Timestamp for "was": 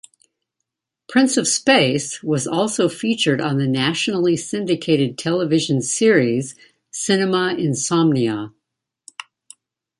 2.23-2.47